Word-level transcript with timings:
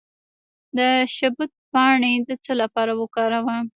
د 0.77 0.79
شبت 1.15 1.51
پاڼې 1.71 2.13
د 2.27 2.29
څه 2.43 2.51
لپاره 2.61 2.91
وکاروم؟ 3.01 3.65